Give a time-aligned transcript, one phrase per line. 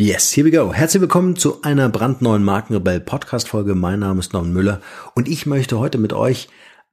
[0.00, 0.72] Yes, here we go.
[0.72, 3.74] Herzlich willkommen zu einer brandneuen Markenrebell Podcast Folge.
[3.74, 4.80] Mein Name ist Norman Müller
[5.16, 6.46] und ich möchte heute mit euch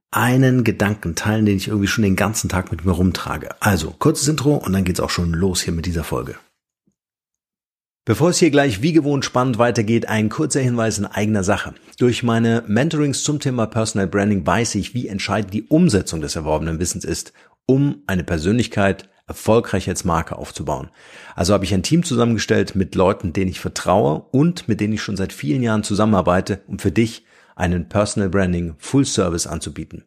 [0.10, 3.50] einen Gedanken teilen, den ich irgendwie schon den ganzen Tag mit mir rumtrage.
[3.60, 6.38] Also, kurzes Intro und dann geht's auch schon los hier mit dieser Folge.
[8.06, 11.76] Bevor es hier gleich wie gewohnt spannend weitergeht, ein kurzer Hinweis in eigener Sache.
[12.00, 16.80] Durch meine Mentorings zum Thema Personal Branding weiß ich, wie entscheidend die Umsetzung des erworbenen
[16.80, 17.34] Wissens ist,
[17.68, 20.90] um eine Persönlichkeit erfolgreich als Marke aufzubauen.
[21.36, 25.02] Also habe ich ein Team zusammengestellt mit Leuten, denen ich vertraue und mit denen ich
[25.02, 27.26] schon seit vielen Jahren zusammenarbeite, um für dich
[27.56, 30.04] einen Personal Branding Full Service anzubieten.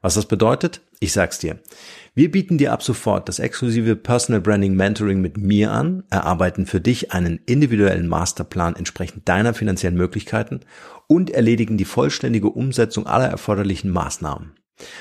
[0.00, 0.80] Was das bedeutet?
[1.00, 1.58] Ich sag's dir.
[2.14, 6.80] Wir bieten dir ab sofort das exklusive Personal Branding Mentoring mit mir an, erarbeiten für
[6.80, 10.60] dich einen individuellen Masterplan entsprechend deiner finanziellen Möglichkeiten
[11.06, 14.57] und erledigen die vollständige Umsetzung aller erforderlichen Maßnahmen.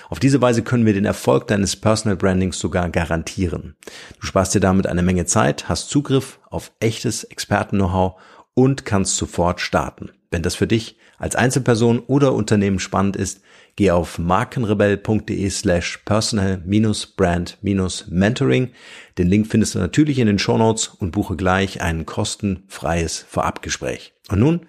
[0.09, 3.75] Auf diese Weise können wir den Erfolg deines Personal Brandings sogar garantieren.
[4.19, 8.19] Du sparst dir damit eine Menge Zeit, hast Zugriff auf echtes Experten-Know-how
[8.53, 10.11] und kannst sofort starten.
[10.31, 13.41] Wenn das für dich als Einzelperson oder Unternehmen spannend ist,
[13.75, 18.69] geh auf markenrebell.de slash personal-brand-mentoring.
[19.17, 24.13] Den Link findest du natürlich in den Shownotes und buche gleich ein kostenfreies Vorabgespräch.
[24.29, 24.61] Und nun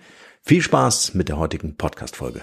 [0.42, 2.42] viel Spaß mit der heutigen Podcast-Folge.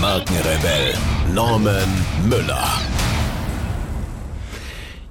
[0.00, 0.94] Markenrebell
[1.34, 1.88] Norman
[2.28, 2.68] Müller.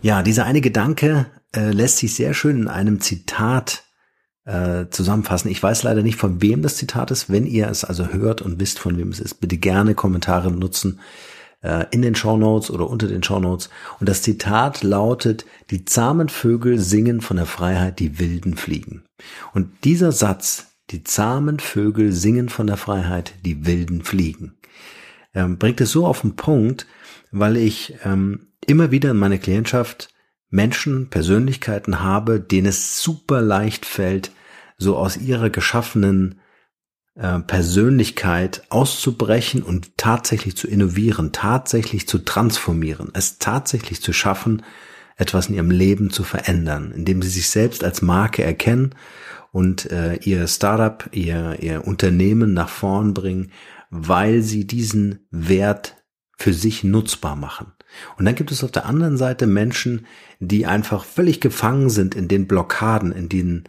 [0.02, 3.84] Ja, dieser eine Gedanke äh, lässt sich sehr schön in einem Zitat
[4.46, 5.52] äh, zusammenfassen.
[5.52, 7.30] Ich weiß leider nicht, von wem das Zitat ist.
[7.30, 11.00] Wenn ihr es also hört und wisst, von wem es ist, bitte gerne Kommentare nutzen
[11.62, 13.70] äh, in den Show Notes oder unter den Show Notes.
[14.00, 19.04] Und das Zitat lautet, die zahmen Vögel singen von der Freiheit, die wilden fliegen.
[19.54, 24.57] Und dieser Satz, die zahmen Vögel singen von der Freiheit, die wilden fliegen,
[25.38, 26.88] ähm, bringt es so auf den Punkt,
[27.32, 30.10] weil ich ähm, immer wieder in meiner Klientschaft
[30.50, 34.32] Menschen, Persönlichkeiten habe, denen es super leicht fällt,
[34.78, 36.40] so aus ihrer geschaffenen
[37.16, 44.64] äh, Persönlichkeit auszubrechen und tatsächlich zu innovieren, tatsächlich zu transformieren, es tatsächlich zu schaffen,
[45.18, 48.96] etwas in ihrem Leben zu verändern, indem sie sich selbst als Marke erkennen
[49.52, 53.52] und äh, ihr Startup, ihr, ihr Unternehmen nach vorn bringen
[53.90, 55.96] weil sie diesen Wert
[56.38, 57.74] für sich nutzbar machen.
[58.18, 60.06] Und dann gibt es auf der anderen Seite Menschen,
[60.40, 63.64] die einfach völlig gefangen sind in den Blockaden, in den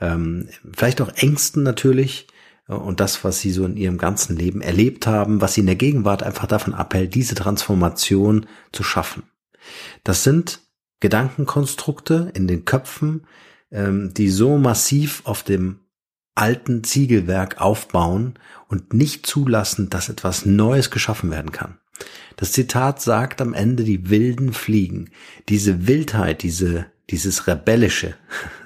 [0.00, 2.28] ähm, vielleicht auch Ängsten natürlich
[2.68, 5.66] äh, und das, was sie so in ihrem ganzen Leben erlebt haben, was sie in
[5.66, 9.24] der Gegenwart einfach davon abhält, diese Transformation zu schaffen.
[10.02, 10.60] Das sind
[11.00, 13.26] Gedankenkonstrukte in den Köpfen,
[13.70, 15.80] ähm, die so massiv auf dem
[16.34, 18.34] alten Ziegelwerk aufbauen
[18.68, 21.78] und nicht zulassen, dass etwas Neues geschaffen werden kann.
[22.36, 25.10] Das Zitat sagt am Ende, die Wilden fliegen.
[25.48, 28.14] Diese Wildheit, diese, dieses Rebellische,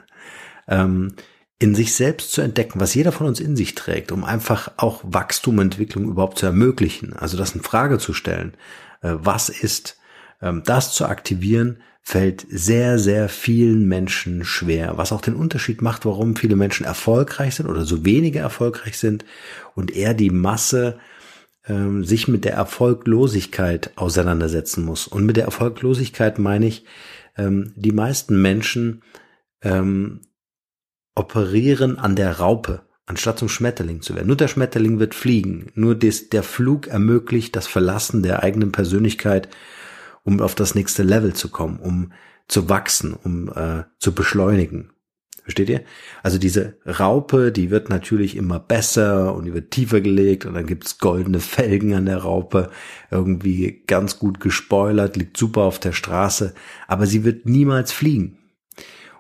[0.68, 1.14] ähm,
[1.58, 5.02] in sich selbst zu entdecken, was jeder von uns in sich trägt, um einfach auch
[5.04, 7.14] Wachstum, Entwicklung überhaupt zu ermöglichen.
[7.14, 8.54] Also das in Frage zu stellen.
[9.02, 9.97] Äh, was ist,
[10.40, 16.36] das zu aktivieren, fällt sehr, sehr vielen Menschen schwer, was auch den Unterschied macht, warum
[16.36, 19.26] viele Menschen erfolgreich sind oder so wenige erfolgreich sind
[19.74, 20.98] und eher die Masse
[21.66, 25.06] ähm, sich mit der Erfolglosigkeit auseinandersetzen muss.
[25.06, 26.86] Und mit der Erfolglosigkeit meine ich,
[27.36, 29.02] ähm, die meisten Menschen
[29.62, 30.22] ähm,
[31.14, 34.28] operieren an der Raupe, anstatt zum Schmetterling zu werden.
[34.28, 35.72] Nur der Schmetterling wird fliegen.
[35.74, 39.50] Nur des, der Flug ermöglicht das Verlassen der eigenen Persönlichkeit
[40.28, 42.12] um auf das nächste Level zu kommen, um
[42.48, 44.90] zu wachsen, um äh, zu beschleunigen.
[45.42, 45.84] Versteht ihr?
[46.22, 50.66] Also diese Raupe, die wird natürlich immer besser und die wird tiefer gelegt und dann
[50.66, 52.70] gibt's goldene Felgen an der Raupe,
[53.10, 56.52] irgendwie ganz gut gespoilert, liegt super auf der Straße,
[56.86, 58.36] aber sie wird niemals fliegen.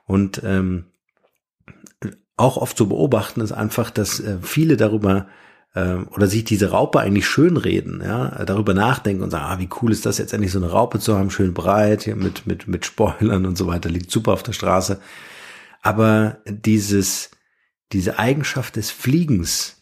[0.04, 0.84] Und ähm,
[2.36, 5.26] auch oft zu beobachten ist einfach, dass äh, viele darüber
[6.14, 9.92] oder sich diese Raupe eigentlich schön reden, ja, darüber nachdenken und sagen, ah, wie cool
[9.92, 12.86] ist das jetzt endlich so eine Raupe zu haben, schön breit, ja, mit, mit, mit
[12.86, 15.00] Spoilern und so weiter, liegt super auf der Straße.
[15.82, 17.30] Aber dieses,
[17.92, 19.78] diese Eigenschaft des Fliegens,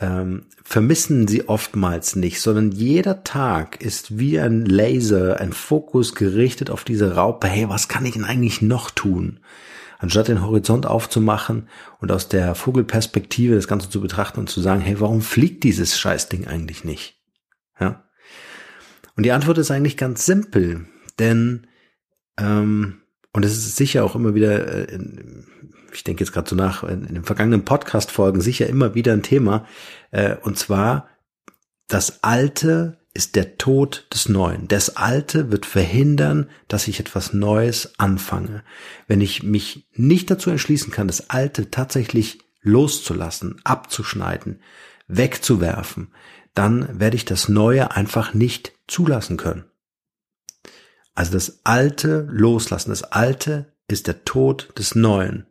[0.00, 6.70] ähm, vermissen sie oftmals nicht, sondern jeder Tag ist wie ein Laser, ein Fokus gerichtet
[6.70, 7.48] auf diese Raupe.
[7.48, 9.40] Hey, was kann ich denn eigentlich noch tun?
[9.98, 11.68] Anstatt den Horizont aufzumachen
[12.00, 15.98] und aus der Vogelperspektive das Ganze zu betrachten und zu sagen, hey, warum fliegt dieses
[15.98, 17.20] Scheißding eigentlich nicht?
[17.78, 18.04] Ja.
[19.16, 20.86] Und die Antwort ist eigentlich ganz simpel,
[21.18, 21.66] denn
[22.38, 23.02] ähm,
[23.32, 24.98] und es ist sicher auch immer wieder, äh,
[25.92, 29.22] ich denke jetzt gerade so nach, in, in den vergangenen Podcast-Folgen sicher immer wieder ein
[29.22, 29.66] Thema,
[30.10, 31.08] äh, und zwar
[31.88, 34.68] das Alte ist der Tod des Neuen.
[34.68, 38.62] Das Alte wird verhindern, dass ich etwas Neues anfange.
[39.08, 44.60] Wenn ich mich nicht dazu entschließen kann, das Alte tatsächlich loszulassen, abzuschneiden,
[45.08, 46.12] wegzuwerfen,
[46.54, 49.64] dann werde ich das Neue einfach nicht zulassen können.
[51.16, 52.90] Also das Alte loslassen.
[52.90, 55.46] Das Alte ist der Tod des Neuen.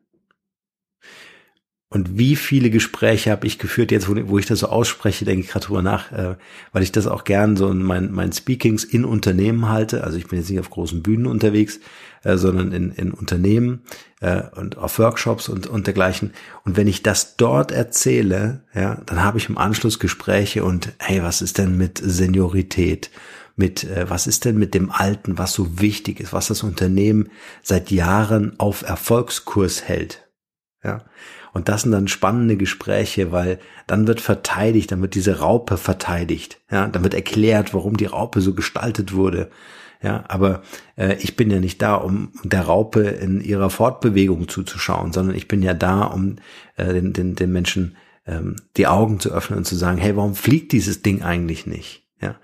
[1.89, 5.41] Und wie viele Gespräche habe ich geführt, jetzt wo, wo ich das so ausspreche, denke
[5.41, 6.35] ich gerade drüber nach, äh,
[6.73, 10.03] weil ich das auch gern so in meinen mein Speakings in Unternehmen halte.
[10.03, 11.79] Also ich bin jetzt nicht auf großen Bühnen unterwegs,
[12.23, 13.83] äh, sondern in, in Unternehmen
[14.19, 16.33] äh, und auf Workshops und, und dergleichen.
[16.65, 21.23] Und wenn ich das dort erzähle, ja, dann habe ich im Anschluss Gespräche und hey,
[21.23, 23.11] was ist denn mit Seniorität?
[23.55, 27.29] Mit äh, was ist denn mit dem Alten, was so wichtig ist, was das Unternehmen
[27.63, 30.27] seit Jahren auf Erfolgskurs hält?
[30.83, 31.05] Ja.
[31.53, 36.59] Und das sind dann spannende Gespräche, weil dann wird verteidigt, dann wird diese Raupe verteidigt.
[36.71, 39.49] Ja, dann wird erklärt, warum die Raupe so gestaltet wurde.
[40.01, 40.61] Ja, aber
[40.95, 45.47] äh, ich bin ja nicht da, um der Raupe in ihrer Fortbewegung zuzuschauen, sondern ich
[45.47, 46.35] bin ja da, um
[46.75, 47.97] äh, den, den, den Menschen
[48.27, 52.03] ähm, die Augen zu öffnen und zu sagen, hey, warum fliegt dieses Ding eigentlich nicht?
[52.21, 52.35] Ja.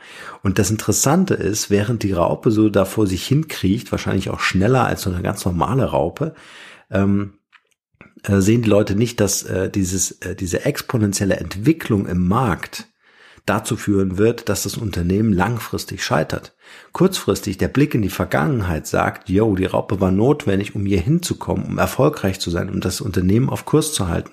[0.42, 4.86] Und das Interessante ist, während die Raupe so da vor sich hinkriecht, wahrscheinlich auch schneller
[4.86, 6.34] als so eine ganz normale Raupe,
[6.90, 7.34] ähm,
[8.24, 12.88] äh, sehen die Leute nicht, dass äh, dieses, äh, diese exponentielle Entwicklung im Markt
[13.46, 16.56] dazu führen wird, dass das Unternehmen langfristig scheitert.
[16.94, 21.66] Kurzfristig der Blick in die Vergangenheit sagt, yo, die Raupe war notwendig, um hier hinzukommen,
[21.66, 24.32] um erfolgreich zu sein, um das Unternehmen auf Kurs zu halten.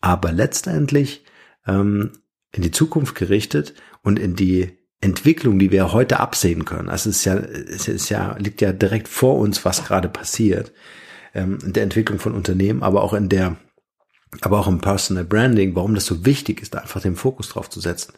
[0.00, 1.24] Aber letztendlich
[1.66, 2.12] ähm,
[2.52, 6.88] in die Zukunft gerichtet und in die Entwicklung, die wir heute absehen können.
[6.88, 10.72] Also es ist ja, es ist ja, liegt ja direkt vor uns, was gerade passiert
[11.34, 13.56] ähm, in der Entwicklung von Unternehmen, aber auch in der,
[14.40, 17.80] aber auch im Personal Branding, warum das so wichtig ist, einfach den Fokus drauf zu
[17.80, 18.14] setzen.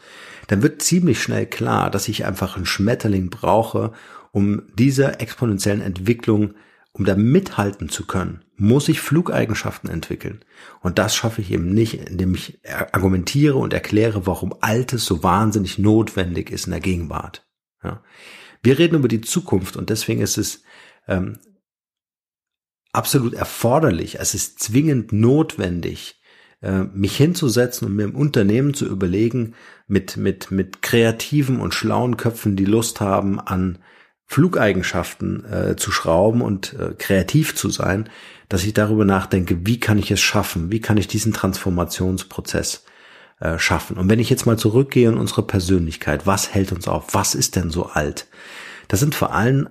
[0.47, 3.93] Dann wird ziemlich schnell klar, dass ich einfach einen Schmetterling brauche,
[4.33, 6.55] um diese exponentiellen Entwicklung,
[6.93, 10.41] um da mithalten zu können, muss ich Flugeigenschaften entwickeln.
[10.81, 12.59] Und das schaffe ich eben nicht, indem ich
[12.93, 17.47] argumentiere und erkläre, warum Altes so wahnsinnig notwendig ist in der Gegenwart.
[17.83, 18.03] Ja.
[18.63, 20.63] Wir reden über die Zukunft und deswegen ist es
[21.07, 21.39] ähm,
[22.97, 26.21] absolut erforderlich, es ist zwingend notwendig,
[26.63, 29.55] äh, mich hinzusetzen und mir im Unternehmen zu überlegen,
[29.87, 33.79] mit, mit, mit kreativen und schlauen Köpfen, die Lust haben, an
[34.25, 38.09] Flugeigenschaften äh, zu schrauben und äh, kreativ zu sein,
[38.49, 42.85] dass ich darüber nachdenke, wie kann ich es schaffen, wie kann ich diesen Transformationsprozess
[43.41, 43.97] äh, schaffen.
[43.99, 47.55] Und wenn ich jetzt mal zurückgehe in unsere Persönlichkeit, was hält uns auf, was ist
[47.55, 48.27] denn so alt?
[48.89, 49.69] Das sind vor allem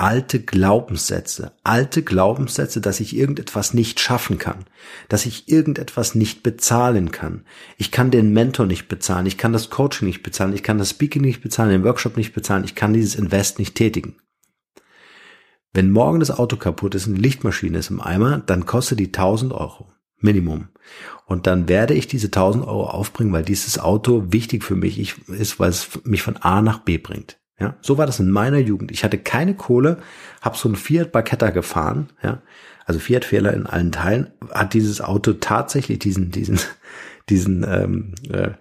[0.00, 4.64] alte Glaubenssätze, alte Glaubenssätze, dass ich irgendetwas nicht schaffen kann,
[5.10, 7.44] dass ich irgendetwas nicht bezahlen kann.
[7.76, 10.88] Ich kann den Mentor nicht bezahlen, ich kann das Coaching nicht bezahlen, ich kann das
[10.88, 14.16] Speaking nicht bezahlen, den Workshop nicht bezahlen, ich kann dieses Invest nicht tätigen.
[15.74, 19.08] Wenn morgen das Auto kaputt ist und die Lichtmaschine ist im Eimer, dann kostet die
[19.08, 19.92] 1000 Euro.
[20.22, 20.68] Minimum.
[21.26, 24.98] Und dann werde ich diese 1000 Euro aufbringen, weil dieses Auto wichtig für mich
[25.28, 27.38] ist, weil es mich von A nach B bringt.
[27.60, 28.90] Ja, so war das in meiner Jugend.
[28.90, 29.98] Ich hatte keine Kohle,
[30.40, 32.40] habe so ein Fiat Barchetta gefahren, ja,
[32.86, 34.30] also Fiat Fehler in allen Teilen.
[34.50, 36.58] Hat dieses Auto tatsächlich diesen diesen
[37.28, 38.52] diesen ähm, äh,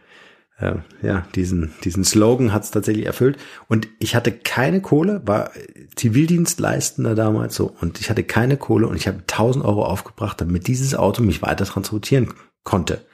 [0.60, 3.38] äh, ja diesen diesen Slogan hat es tatsächlich erfüllt.
[3.70, 5.52] Und ich hatte keine Kohle, war
[5.96, 10.68] Zivildienstleistender damals so und ich hatte keine Kohle und ich habe 1000 Euro aufgebracht, damit
[10.68, 12.34] dieses Auto mich weiter transportieren
[12.66, 13.06] konnte.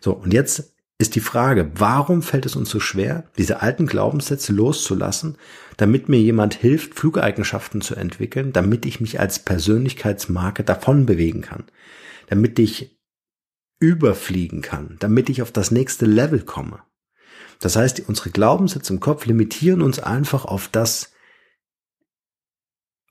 [0.00, 4.52] So und jetzt ist die Frage, warum fällt es uns so schwer, diese alten Glaubenssätze
[4.52, 5.36] loszulassen,
[5.76, 11.64] damit mir jemand hilft, Flugeigenschaften zu entwickeln, damit ich mich als Persönlichkeitsmarke davon bewegen kann,
[12.28, 13.00] damit ich
[13.80, 16.82] überfliegen kann, damit ich auf das nächste Level komme.
[17.60, 21.12] Das heißt, unsere Glaubenssätze im Kopf limitieren uns einfach auf das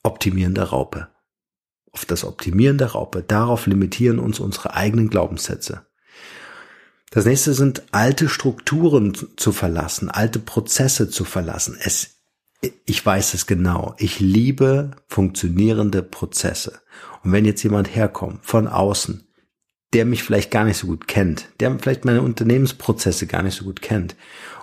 [0.04, 1.10] Optimieren der Raupe.
[1.92, 3.24] Auf das Optimieren der Raupe.
[3.24, 5.86] Darauf limitieren uns unsere eigenen Glaubenssätze.
[7.14, 11.78] Das nächste sind alte Strukturen zu verlassen, alte Prozesse zu verlassen.
[11.80, 12.24] Es,
[12.86, 13.94] ich weiß es genau.
[14.00, 16.82] Ich liebe funktionierende Prozesse.
[17.24, 19.28] Und wenn jetzt jemand herkommt von außen,
[19.94, 23.66] der mich vielleicht gar nicht so gut kennt, der vielleicht meine Unternehmensprozesse gar nicht so
[23.66, 24.16] gut kennt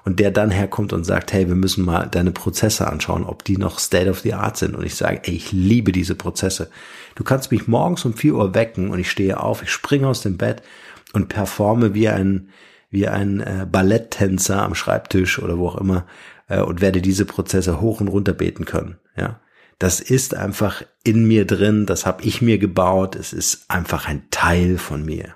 [0.04, 3.58] und der dann herkommt und sagt, hey, wir müssen mal deine Prozesse anschauen, ob die
[3.58, 4.74] noch State of the Art sind.
[4.74, 6.68] Und ich sage, ey, ich liebe diese Prozesse.
[7.14, 10.22] Du kannst mich morgens um vier Uhr wecken und ich stehe auf, ich springe aus
[10.22, 10.62] dem Bett
[11.12, 12.50] und performe wie ein,
[12.90, 16.06] wie ein äh, Balletttänzer am Schreibtisch oder wo auch immer
[16.48, 18.98] äh, und werde diese Prozesse hoch und runter beten können.
[19.16, 19.40] Ja,
[19.78, 24.24] das ist einfach in mir drin, das habe ich mir gebaut, es ist einfach ein
[24.30, 25.34] Teil von mir.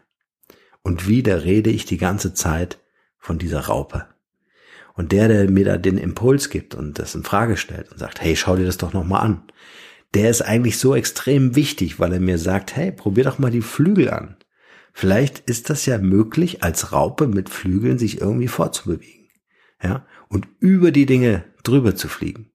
[0.82, 2.78] Und wieder rede ich die ganze Zeit
[3.18, 4.06] von dieser Raupe.
[4.92, 8.20] Und der, der mir da den Impuls gibt und das in Frage stellt und sagt,
[8.20, 9.42] hey, schau dir das doch nochmal an,
[10.12, 13.62] der ist eigentlich so extrem wichtig, weil er mir sagt, hey, probier doch mal die
[13.62, 14.36] Flügel an.
[14.96, 19.28] Vielleicht ist das ja möglich, als Raupe mit Flügeln sich irgendwie fortzubewegen.
[19.82, 22.52] Ja, und über die Dinge drüber zu fliegen.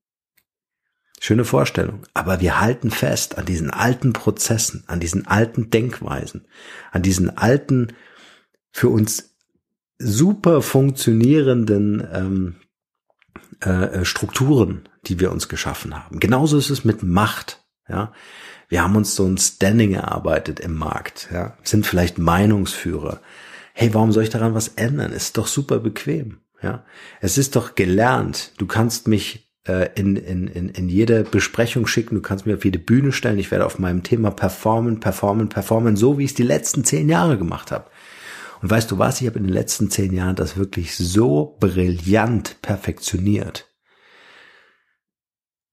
[1.19, 2.03] Schöne Vorstellung.
[2.13, 6.47] Aber wir halten fest an diesen alten Prozessen, an diesen alten Denkweisen,
[6.91, 7.93] an diesen alten,
[8.71, 9.35] für uns
[9.97, 12.55] super funktionierenden ähm,
[13.59, 16.21] äh, Strukturen, die wir uns geschaffen haben.
[16.21, 17.65] Genauso ist es mit Macht.
[17.89, 18.13] Ja,
[18.67, 21.29] wir haben uns so ein Standing erarbeitet im Markt.
[21.33, 23.19] Ja, sind vielleicht Meinungsführer.
[23.73, 25.11] Hey, warum soll ich daran was ändern?
[25.11, 26.39] Ist doch super bequem.
[26.61, 26.83] Ja,
[27.21, 28.51] es ist doch gelernt.
[28.57, 32.15] Du kannst mich äh, in, in, in, in jede Besprechung schicken.
[32.15, 33.39] Du kannst mir auf jede Bühne stellen.
[33.39, 37.07] Ich werde auf meinem Thema performen, performen, performen, so wie ich es die letzten zehn
[37.07, 37.85] Jahre gemacht habe.
[38.61, 39.21] Und weißt du was?
[39.21, 43.68] Ich habe in den letzten zehn Jahren das wirklich so brillant perfektioniert,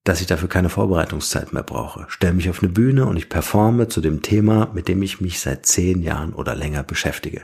[0.06, 2.06] dass ich dafür keine Vorbereitungszeit mehr brauche.
[2.08, 5.40] Stell mich auf eine Bühne und ich performe zu dem Thema, mit dem ich mich
[5.40, 7.42] seit zehn Jahren oder länger beschäftige.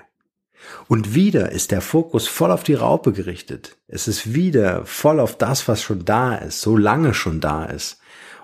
[0.87, 3.79] Und wieder ist der Fokus voll auf die Raupe gerichtet.
[3.89, 7.99] Es ist wieder voll auf das, was schon da ist, so lange schon da ist.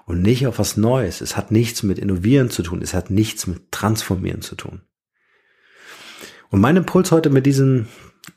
[0.04, 1.20] Und nicht auf was Neues.
[1.20, 2.82] Es hat nichts mit Innovieren zu tun.
[2.82, 4.80] Es hat nichts mit Transformieren zu tun.
[6.50, 7.86] Und mein Impuls heute mit diesem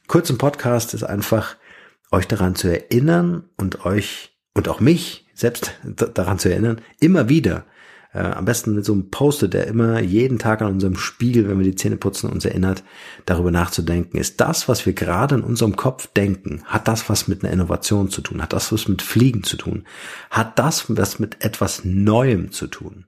[0.08, 1.56] kurzen Podcast ist einfach,
[2.12, 7.66] euch daran zu erinnern und euch und auch mich selbst daran zu erinnern, immer wieder,
[8.14, 11.60] äh, am besten mit so einem Poster, der immer jeden Tag an unserem Spiegel, wenn
[11.60, 12.84] wir die Zähne putzen, uns erinnert,
[13.26, 17.44] darüber nachzudenken, ist das, was wir gerade in unserem Kopf denken, hat das was mit
[17.44, 19.86] einer Innovation zu tun, hat das was mit Fliegen zu tun,
[20.30, 23.06] hat das was mit etwas Neuem zu tun.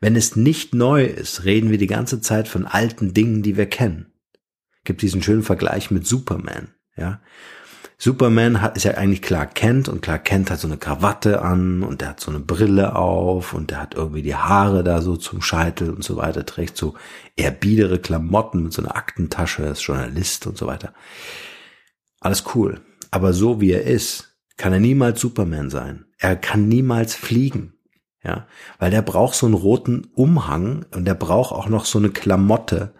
[0.00, 3.66] Wenn es nicht neu ist, reden wir die ganze Zeit von alten Dingen, die wir
[3.66, 4.12] kennen
[4.86, 7.20] gibt diesen schönen Vergleich mit Superman, ja.
[7.98, 11.82] Superman hat, ist ja eigentlich Clark Kent und Clark Kent hat so eine Krawatte an
[11.82, 15.16] und der hat so eine Brille auf und der hat irgendwie die Haare da so
[15.16, 16.94] zum Scheitel und so weiter, trägt so
[17.36, 20.92] eher Klamotten mit so einer Aktentasche, ist Journalist und so weiter.
[22.20, 22.82] Alles cool.
[23.10, 26.04] Aber so wie er ist, kann er niemals Superman sein.
[26.18, 27.72] Er kann niemals fliegen.
[28.22, 28.46] Ja,
[28.80, 32.92] weil der braucht so einen roten Umhang und der braucht auch noch so eine Klamotte.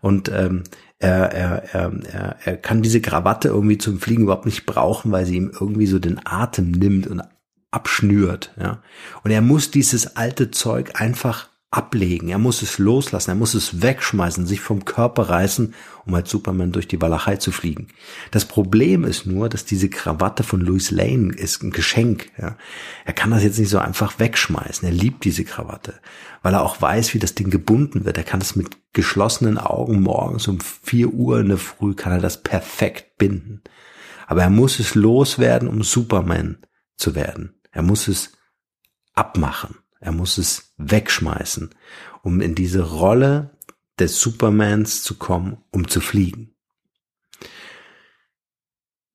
[0.00, 0.64] Und ähm,
[1.04, 5.36] er, er, er, er kann diese Krawatte irgendwie zum Fliegen überhaupt nicht brauchen, weil sie
[5.36, 7.22] ihm irgendwie so den Atem nimmt und
[7.70, 8.82] abschnürt, ja.
[9.22, 12.28] Und er muss dieses alte Zeug einfach ablegen.
[12.28, 15.74] Er muss es loslassen, er muss es wegschmeißen, sich vom Körper reißen,
[16.06, 17.88] um als Superman durch die Walachei zu fliegen.
[18.30, 22.30] Das Problem ist nur, dass diese Krawatte von Louis Lane ist ein Geschenk.
[22.40, 22.56] Ja.
[23.04, 24.86] Er kann das jetzt nicht so einfach wegschmeißen.
[24.86, 25.94] Er liebt diese Krawatte,
[26.42, 28.18] weil er auch weiß, wie das Ding gebunden wird.
[28.18, 32.20] Er kann das mit geschlossenen Augen morgens um vier Uhr in der Früh kann er
[32.20, 33.62] das perfekt binden.
[34.26, 36.58] Aber er muss es loswerden, um Superman
[36.96, 37.60] zu werden.
[37.72, 38.32] Er muss es
[39.14, 39.76] abmachen.
[40.04, 41.70] Er muss es wegschmeißen,
[42.22, 43.56] um in diese Rolle
[43.98, 46.54] des Supermans zu kommen, um zu fliegen.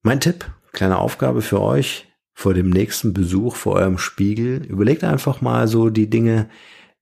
[0.02, 4.64] Mein Tipp, kleine Aufgabe für euch vor dem nächsten Besuch vor eurem Spiegel.
[4.64, 6.50] Überlegt einfach mal so die Dinge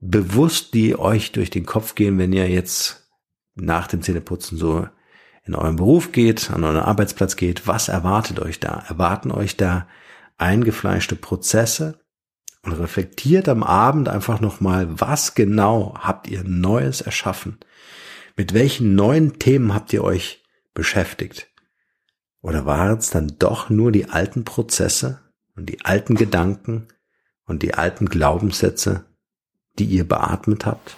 [0.00, 3.08] bewusst, die euch durch den Kopf gehen, wenn ihr jetzt
[3.54, 4.86] nach dem Zähneputzen so
[5.44, 7.66] in euren Beruf geht, an euren Arbeitsplatz geht.
[7.66, 8.84] Was erwartet euch da?
[8.86, 9.88] Erwarten euch da
[10.36, 11.98] eingefleischte Prozesse?
[12.62, 17.58] Und reflektiert am Abend einfach nochmal, was genau habt ihr Neues erschaffen?
[18.36, 21.48] Mit welchen neuen Themen habt ihr euch beschäftigt?
[22.40, 25.20] Oder waren es dann doch nur die alten Prozesse
[25.56, 26.86] und die alten Gedanken
[27.44, 29.04] und die alten Glaubenssätze,
[29.78, 30.96] die ihr beatmet habt?